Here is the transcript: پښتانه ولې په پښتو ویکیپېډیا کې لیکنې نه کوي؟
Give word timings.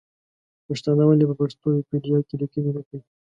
پښتانه 0.67 1.03
ولې 1.05 1.25
په 1.29 1.35
پښتو 1.39 1.65
ویکیپېډیا 1.69 2.19
کې 2.27 2.35
لیکنې 2.41 2.71
نه 2.77 2.81
کوي؟ 2.87 3.01